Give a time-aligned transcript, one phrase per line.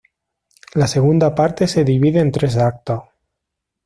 [0.73, 3.03] La segunda parte se divide en tres actos.